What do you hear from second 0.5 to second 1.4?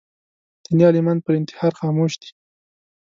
دیني عالمان پر